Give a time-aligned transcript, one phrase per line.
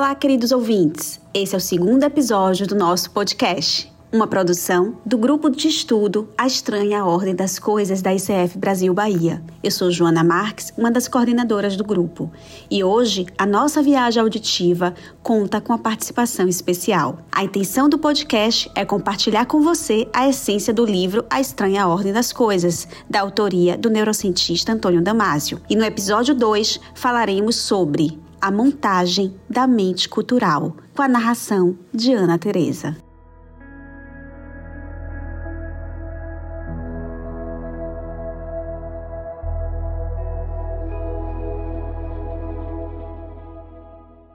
[0.00, 1.20] Olá, queridos ouvintes.
[1.34, 6.46] Esse é o segundo episódio do nosso podcast, uma produção do grupo de estudo A
[6.46, 9.42] Estranha Ordem das Coisas da ICF Brasil Bahia.
[9.62, 12.32] Eu sou Joana Marques, uma das coordenadoras do grupo,
[12.70, 17.18] e hoje a nossa viagem auditiva conta com a participação especial.
[17.30, 22.10] A intenção do podcast é compartilhar com você a essência do livro A Estranha Ordem
[22.10, 25.60] das Coisas, da autoria do neurocientista Antônio Damásio.
[25.68, 32.14] E no episódio 2 falaremos sobre a montagem da mente cultural, com a narração de
[32.14, 32.96] Ana Teresa.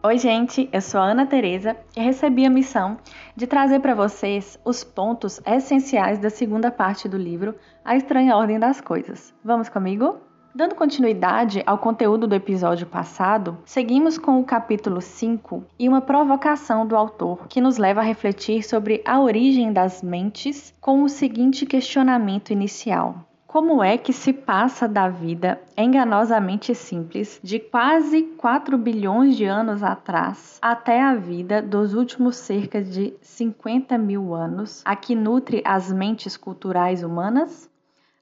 [0.03, 2.99] Oi, gente, eu sou a Ana Teresa e recebi a missão
[3.35, 8.59] de trazer para vocês os pontos essenciais da segunda parte do livro A Estranha Ordem
[8.59, 9.33] das Coisas.
[9.43, 10.19] Vamos comigo?
[10.55, 16.87] Dando continuidade ao conteúdo do episódio passado, seguimos com o capítulo 5 e uma provocação
[16.87, 21.65] do autor que nos leva a refletir sobre a origem das mentes com o seguinte
[21.65, 29.35] questionamento inicial: como é que se passa da vida enganosamente simples de quase 4 bilhões
[29.35, 35.15] de anos atrás até a vida dos últimos cerca de 50 mil anos, a que
[35.15, 37.69] nutre as mentes culturais humanas?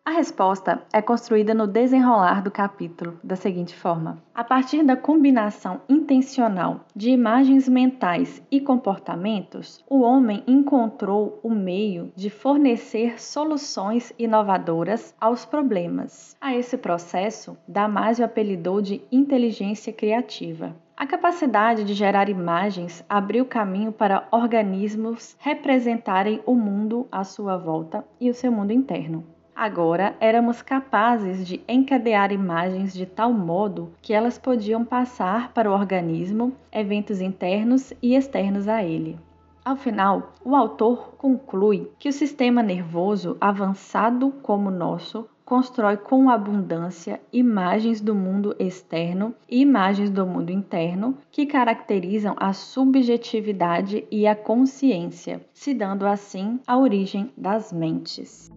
[0.05, 5.79] A resposta é construída no desenrolar do capítulo da seguinte forma: a partir da combinação
[5.87, 15.15] intencional de imagens mentais e comportamentos, o homem encontrou o meio de fornecer soluções inovadoras
[15.21, 16.35] aos problemas.
[16.41, 20.75] A esse processo, Damásio apelidou de inteligência criativa.
[20.97, 28.05] A capacidade de gerar imagens abriu caminho para organismos representarem o mundo à sua volta
[28.19, 29.25] e o seu mundo interno.
[29.55, 35.73] Agora éramos capazes de encadear imagens de tal modo que elas podiam passar para o
[35.73, 39.17] organismo eventos internos e externos a ele.
[39.63, 46.29] Ao final, o autor conclui que o sistema nervoso avançado como o nosso constrói com
[46.29, 54.25] abundância imagens do mundo externo e imagens do mundo interno que caracterizam a subjetividade e
[54.25, 58.52] a consciência, se dando assim a origem das mentes.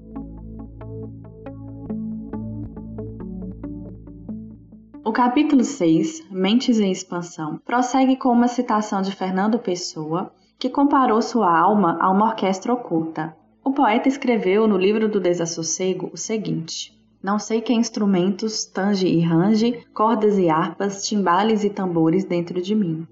[5.06, 11.22] O capítulo 6, Mentes em Expansão, prossegue com uma citação de Fernando Pessoa, que comparou
[11.22, 13.32] sua alma a uma orquestra oculta.
[13.62, 19.20] O poeta escreveu no livro do Desassossego o seguinte: Não sei que instrumentos tange e
[19.20, 23.06] range, cordas e harpas, timbales e tambores dentro de mim.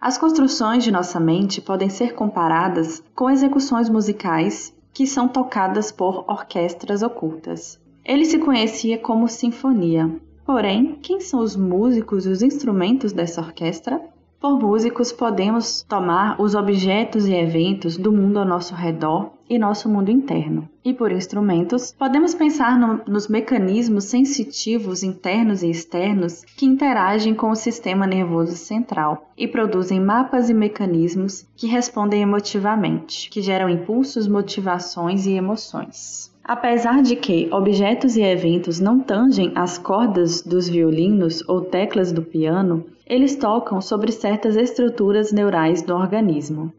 [0.00, 6.24] As construções de nossa mente podem ser comparadas com execuções musicais que são tocadas por
[6.26, 7.78] orquestras ocultas.
[8.04, 10.10] Ele se conhecia como sinfonia,
[10.46, 14.00] Porém, quem são os músicos e os instrumentos dessa orquestra?
[14.40, 19.88] Por músicos, podemos tomar os objetos e eventos do mundo ao nosso redor e nosso
[19.88, 20.68] mundo interno.
[20.84, 27.50] E por instrumentos, podemos pensar no, nos mecanismos sensitivos internos e externos que interagem com
[27.50, 34.28] o sistema nervoso central e produzem mapas e mecanismos que respondem emotivamente, que geram impulsos,
[34.28, 36.35] motivações e emoções.
[36.48, 42.22] Apesar de que objetos e eventos não tangem as cordas dos violinos ou teclas do
[42.22, 46.72] piano, eles tocam sobre certas estruturas neurais do organismo.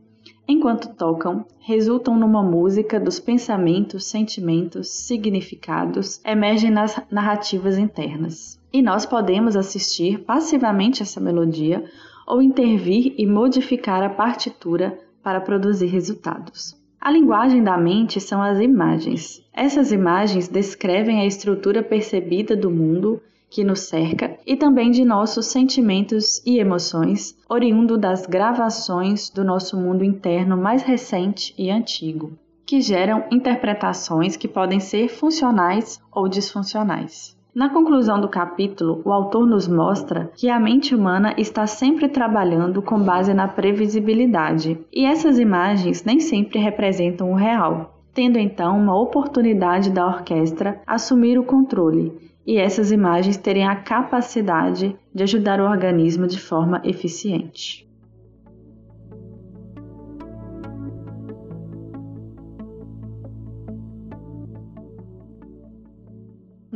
[0.47, 8.57] Enquanto tocam, resultam numa música dos pensamentos, sentimentos, significados, emergem nas narrativas internas.
[8.71, 11.83] E nós podemos assistir passivamente essa melodia
[12.25, 16.76] ou intervir e modificar a partitura para produzir resultados.
[16.99, 19.41] A linguagem da mente são as imagens.
[19.53, 25.45] Essas imagens descrevem a estrutura percebida do mundo que nos cerca e também de nossos
[25.45, 32.81] sentimentos e emoções, oriundo das gravações do nosso mundo interno mais recente e antigo, que
[32.81, 37.36] geram interpretações que podem ser funcionais ou disfuncionais.
[37.57, 42.83] Na conclusão do capítulo, o autor nos mostra que a mente humana está sempre trabalhando
[42.83, 48.95] com base na previsibilidade, e essas imagens nem sempre representam o real, tendo então uma
[48.95, 52.13] oportunidade da orquestra assumir o controle
[52.45, 57.86] e essas imagens terem a capacidade de ajudar o organismo de forma eficiente.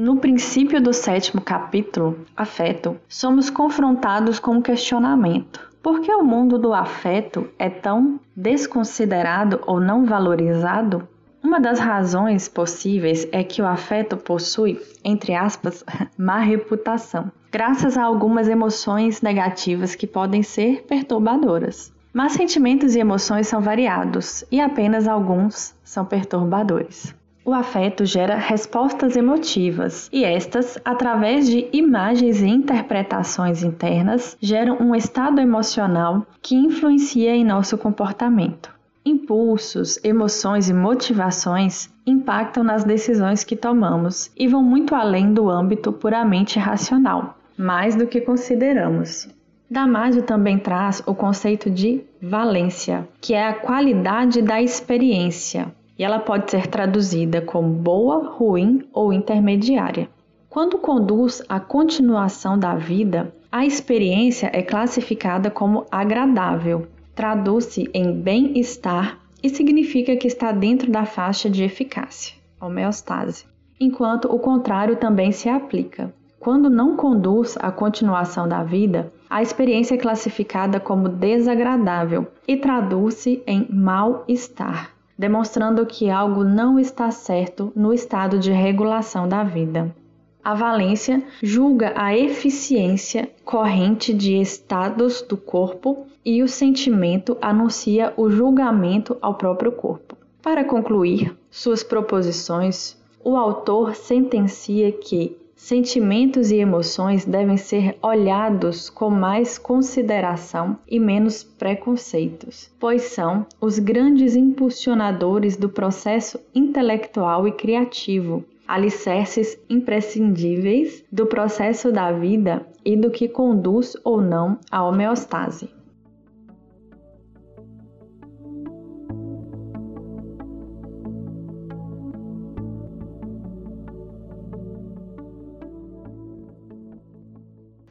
[0.04, 5.70] No princípio do sétimo capítulo, Afeto, somos confrontados com um questionamento.
[5.80, 11.08] Por que o mundo do afeto é tão desconsiderado ou não valorizado?
[11.44, 15.86] Um Uma das razões possíveis é que o afeto possui, entre aspas,
[16.18, 21.94] má reputação, graças a algumas emoções negativas que podem ser perturbadoras.
[22.12, 27.21] Mas sentimentos e emoções são variados e apenas alguns são perturbadores.
[27.44, 34.94] O afeto gera respostas emotivas e estas, através de imagens e interpretações internas, geram um
[34.94, 38.72] estado emocional que influencia em nosso comportamento.
[39.04, 45.92] Impulsos, emoções e motivações impactam nas decisões que tomamos e vão muito além do âmbito
[45.92, 49.28] puramente racional, mais do que consideramos.
[49.68, 56.18] Damasio também traz o conceito de valência, que é a qualidade da experiência, e ela
[56.18, 60.10] pode ser traduzida como boa, ruim ou intermediária.
[60.50, 69.20] Quando conduz à continuação da vida, a experiência é classificada como agradável, traduz-se em bem-estar
[69.44, 73.46] e significa que está dentro da faixa de eficácia, homeostase,
[73.80, 76.12] enquanto o contrário também se aplica.
[76.40, 83.44] Quando não conduz à continuação da vida, a experiência é classificada como desagradável e traduz-se
[83.46, 89.96] em mal-estar, demonstrando que algo não está certo no estado de regulação da vida.
[90.44, 98.32] A valência julga a eficiência corrente de estados do corpo e o sentimento anuncia o
[98.32, 100.18] julgamento ao próprio corpo.
[100.42, 109.12] Para concluir suas proposições, o autor sentencia que Sentimentos e emoções devem ser olhados com
[109.12, 118.44] mais consideração e menos preconceitos, pois são os grandes impulsionadores do processo intelectual e criativo,
[118.68, 125.70] alicerces imprescindíveis do processo da vida e do que conduz ou não à homeostase.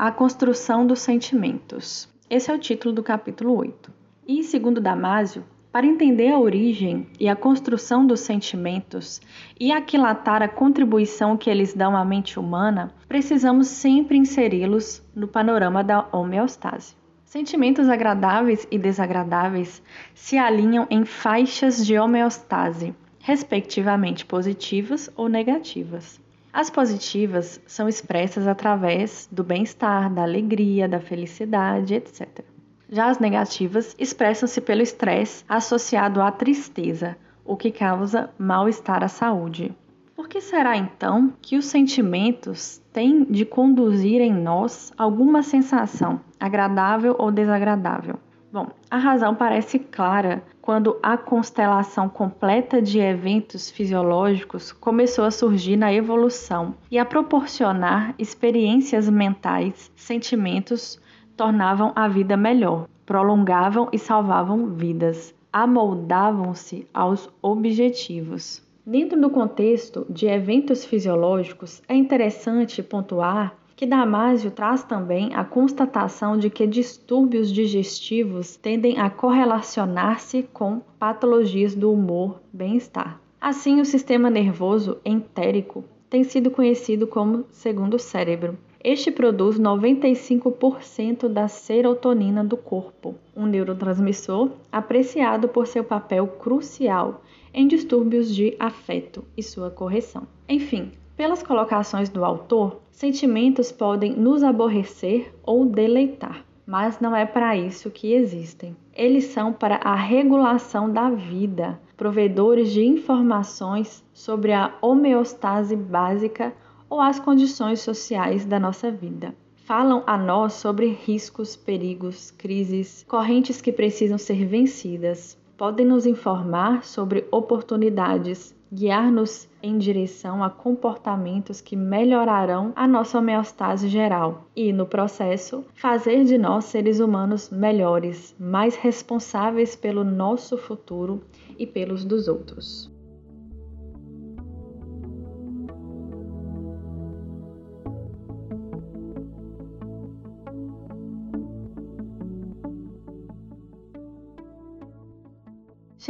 [0.02, 2.08] A construção dos sentimentos.
[2.30, 3.92] Esse é o título do capítulo 8.
[4.26, 9.20] E, segundo Damásio, para entender a origem e a construção dos sentimentos
[9.60, 15.84] e aquilatar a contribuição que eles dão à mente humana, precisamos sempre inseri-los no panorama
[15.84, 16.94] da homeostase.
[17.22, 19.82] Sentimentos agradáveis e desagradáveis
[20.14, 26.18] se alinham em faixas de homeostase, respectivamente positivas ou negativas.
[26.52, 32.44] As positivas são expressas através do bem-estar, da alegria, da felicidade, etc.
[32.88, 39.72] Já as negativas expressam-se pelo estresse associado à tristeza, o que causa mal-estar à saúde.
[40.16, 47.14] Por que será então que os sentimentos têm de conduzir em nós alguma sensação, agradável
[47.16, 48.18] ou desagradável?
[48.52, 55.76] Bom, a razão parece clara quando a constelação completa de eventos fisiológicos começou a surgir
[55.76, 61.00] na evolução e a proporcionar experiências mentais, sentimentos
[61.36, 68.68] tornavam a vida melhor, prolongavam e salvavam vidas, amoldavam-se aos objetivos.
[68.84, 76.36] Dentro do contexto de eventos fisiológicos, é interessante pontuar que Damásio traz também a constatação
[76.36, 83.18] de que distúrbios digestivos tendem a correlacionar-se com patologias do humor, bem-estar.
[83.40, 88.58] Assim, o sistema nervoso entérico tem sido conhecido como segundo cérebro.
[88.84, 97.22] Este produz 95% da serotonina do corpo, um neurotransmissor apreciado por seu papel crucial
[97.54, 100.28] em distúrbios de afeto e sua correção.
[100.46, 107.54] Enfim, pelas colocações do autor, sentimentos podem nos aborrecer ou deleitar, mas não é para
[107.54, 108.74] isso que existem.
[108.94, 116.54] Eles são para a regulação da vida, provedores de informações sobre a homeostase básica
[116.88, 119.34] ou as condições sociais da nossa vida.
[119.56, 125.36] Falam a nós sobre riscos, perigos, crises, correntes que precisam ser vencidas.
[125.54, 133.88] Podem nos informar sobre oportunidades, guiar-nos em direção a comportamentos que melhorarão a nossa homeostase
[133.88, 141.22] geral e, no processo, fazer de nós seres humanos melhores, mais responsáveis pelo nosso futuro
[141.58, 142.99] e pelos dos outros.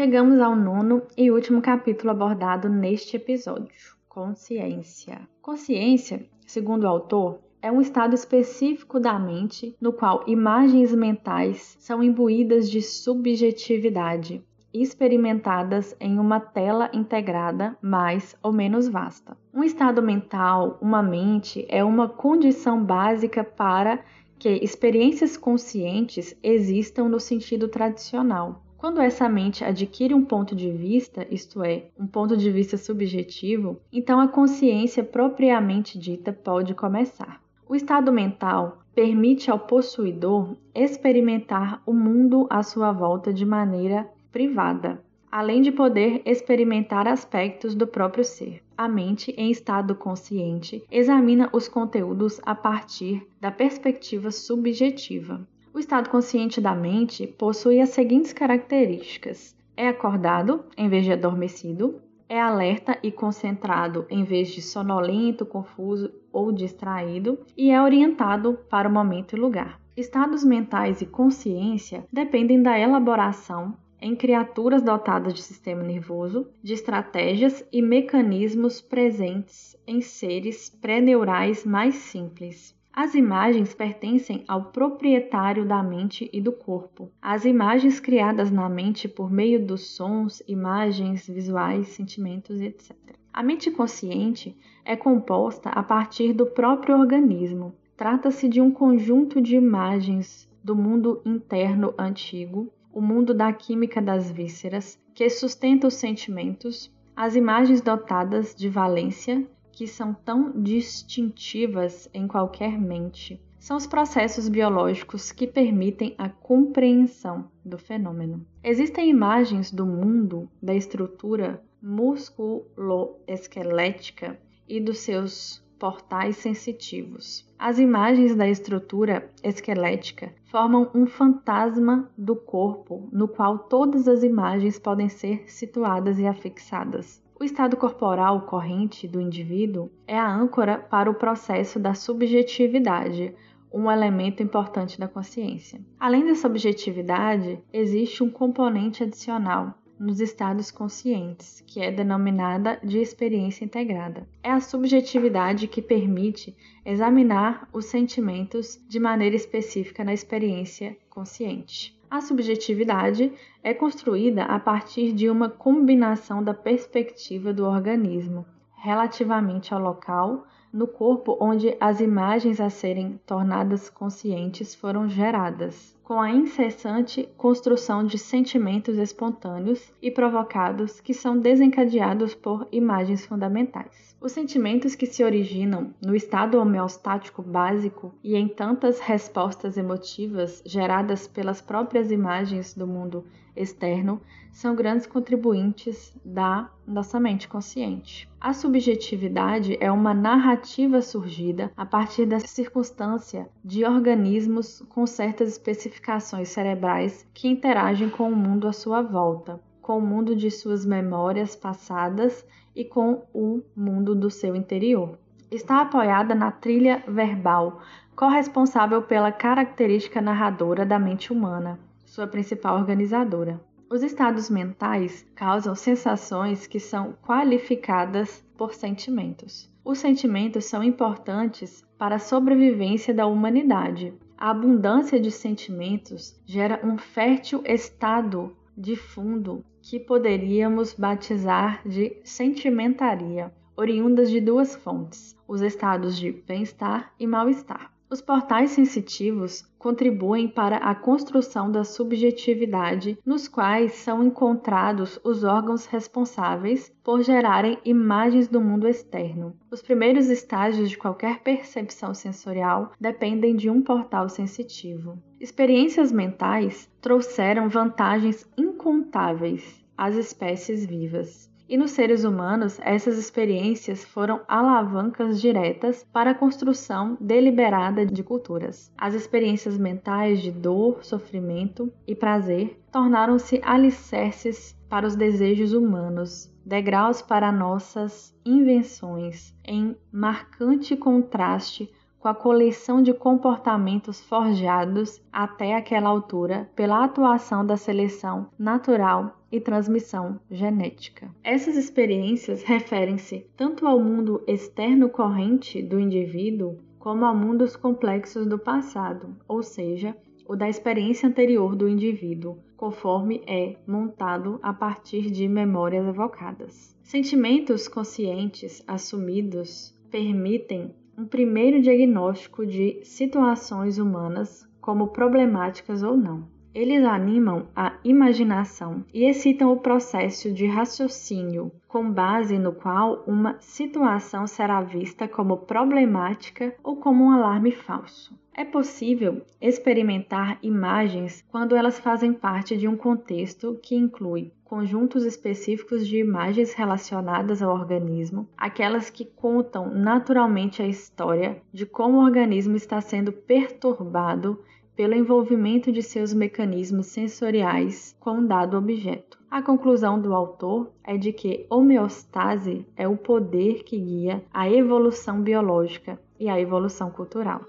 [0.03, 3.69] Chegamos ao nono e último capítulo abordado neste episódio:
[4.09, 5.29] consciência.
[5.43, 12.03] Consciência, segundo o autor, é um estado específico da mente no qual imagens mentais são
[12.03, 14.43] imbuídas de subjetividade,
[14.73, 19.37] experimentadas em uma tela integrada mais ou menos vasta.
[19.53, 24.03] Um estado mental, uma mente, é uma condição básica para
[24.39, 28.63] que experiências conscientes existam no sentido tradicional.
[28.81, 33.79] Quando essa mente adquire um ponto de vista, isto é, um ponto de vista subjetivo,
[33.93, 37.43] então a consciência propriamente dita pode começar.
[37.69, 44.99] O estado mental permite ao possuidor experimentar o mundo à sua volta de maneira privada,
[45.31, 48.63] além de poder experimentar aspectos do próprio ser.
[48.79, 55.47] A mente, em estado consciente, examina os conteúdos a partir da perspectiva subjetiva.
[55.73, 62.03] O estado consciente da mente possui as seguintes características: é acordado em vez de adormecido,
[62.29, 68.89] é alerta e concentrado em vez de sonolento, confuso ou distraído, e é orientado para
[68.89, 69.81] o momento e lugar.
[69.97, 77.65] Estados mentais e consciência dependem da elaboração em criaturas dotadas de sistema nervoso, de estratégias
[77.73, 82.75] e mecanismos presentes em seres pré-neurais mais simples.
[82.93, 87.11] As imagens pertencem ao proprietário da mente e do corpo.
[87.23, 92.97] As imagens criadas na mente por meio dos sons, imagens, visuais, sentimentos, etc.
[93.33, 97.75] A mente consciente é composta a partir do próprio organismo.
[97.97, 104.31] Trata-se de um conjunto de imagens do mundo interno antigo, o mundo da química das
[104.33, 112.27] vísceras, que sustenta os sentimentos, as imagens dotadas de valência que são tão distintivas em
[112.27, 118.47] qualquer mente são os processos biológicos que permitem a compreensão do fenômeno.
[118.65, 127.47] Existem imagens do mundo, da estrutura musculoesquelética e dos seus portais sensitivos.
[127.59, 134.79] As imagens da estrutura esquelética formam um fantasma do corpo no qual todas as imagens
[134.79, 137.23] podem ser situadas e afixadas.
[137.41, 143.35] O estado corporal corrente do indivíduo é a âncora para o processo da subjetividade,
[143.73, 145.81] um elemento importante da consciência.
[145.99, 153.65] Além da subjetividade, existe um componente adicional nos estados conscientes, que é denominada de experiência
[153.65, 154.29] integrada.
[154.43, 156.55] É a subjetividade que permite
[156.85, 161.99] examinar os sentimentos de maneira específica na experiência consciente.
[162.11, 169.81] A subjetividade é construída a partir de uma combinação da perspectiva do organismo relativamente ao
[169.81, 177.29] local no corpo onde as imagens a serem tornadas conscientes foram geradas com a incessante
[177.37, 184.17] construção de sentimentos espontâneos e provocados que são desencadeados por imagens fundamentais.
[184.21, 191.29] Os sentimentos que se originam no estado homeostático básico e em tantas respostas emotivas geradas
[191.29, 193.25] pelas próprias imagens do mundo
[193.61, 194.21] externo
[194.53, 198.29] são grandes contribuintes da nossa mente consciente.
[198.41, 206.49] A subjetividade é uma narrativa surgida a partir da circunstância de organismos com certas especificações
[206.49, 211.55] cerebrais que interagem com o mundo à sua volta, com o mundo de suas memórias
[211.55, 215.19] passadas e com o mundo do seu interior.
[215.51, 217.81] Está apoiada na trilha verbal,
[218.15, 221.79] corresponsável pela característica narradora da mente humana,
[222.11, 223.61] sua principal organizadora.
[223.89, 229.71] Os estados mentais causam sensações que são qualificadas por sentimentos.
[229.85, 234.13] Os sentimentos são importantes para a sobrevivência da humanidade.
[234.37, 243.55] A abundância de sentimentos gera um fértil estado de fundo que poderíamos batizar de sentimentaria,
[243.77, 247.93] oriundas de duas fontes: os estados de bem-estar e mal-estar.
[248.11, 255.87] Os portais sensitivos contribuem para a construção da subjetividade, nos quais são encontrados os órgãos
[255.87, 259.55] responsáveis por gerarem imagens do mundo externo.
[259.71, 265.17] Os primeiros estágios de qualquer percepção sensorial dependem de um portal sensitivo.
[265.39, 271.50] Experiências mentais trouxeram vantagens incontáveis às espécies vivas.
[271.71, 278.93] E nos seres humanos, essas experiências foram alavancas diretas para a construção deliberada de culturas.
[278.99, 287.23] As experiências mentais de dor, sofrimento e prazer tornaram-se alicerces para os desejos humanos, degraus
[287.23, 291.89] para nossas invenções, em marcante contraste
[292.21, 299.59] com a coleção de comportamentos forjados até aquela altura pela atuação da seleção natural e
[299.59, 301.35] transmissão genética.
[301.43, 308.59] Essas experiências referem-se tanto ao mundo externo corrente do indivíduo como a mundos complexos do
[308.59, 310.15] passado, ou seja,
[310.47, 316.95] o da experiência anterior do indivíduo, conforme é montado a partir de memórias evocadas.
[317.03, 326.49] Sentimentos conscientes assumidos permitem um primeiro diagnóstico de situações humanas como problemáticas ou não.
[326.73, 333.57] Eles animam a imaginação e excitam o processo de raciocínio, com base no qual uma
[333.59, 338.39] situação será vista como problemática ou como um alarme falso.
[338.55, 346.07] É possível experimentar imagens quando elas fazem parte de um contexto que inclui conjuntos específicos
[346.07, 352.77] de imagens relacionadas ao organismo, aquelas que contam naturalmente a história de como o organismo
[352.77, 354.63] está sendo perturbado
[355.01, 359.39] pelo envolvimento de seus mecanismos sensoriais com um dado objeto.
[359.51, 365.41] A conclusão do autor é de que homeostase é o poder que guia a evolução
[365.41, 367.63] biológica e a evolução cultural.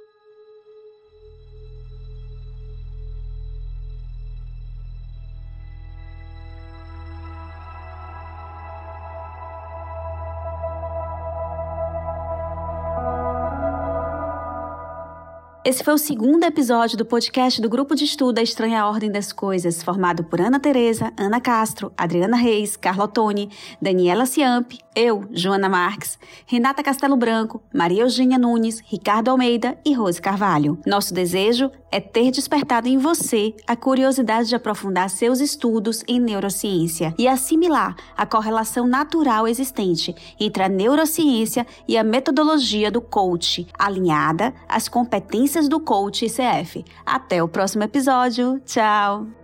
[15.63, 19.31] Esse foi o segundo episódio do podcast do Grupo de Estudo A Estranha Ordem das
[19.31, 23.47] Coisas, formado por Ana Teresa, Ana Castro, Adriana Reis, Carla Ottoni,
[23.79, 30.19] Daniela Ciampi, eu, Joana Marques, Renata Castelo Branco, Maria Eugênia Nunes, Ricardo Almeida e Rose
[30.19, 30.79] Carvalho.
[30.83, 37.13] Nosso desejo é ter despertado em você a curiosidade de aprofundar seus estudos em neurociência
[37.17, 44.53] e assimilar a correlação natural existente entre a neurociência e a metodologia do coach, alinhada
[44.67, 46.85] às competências do coach ICF.
[47.05, 48.59] Até o próximo episódio.
[48.65, 49.40] Tchau!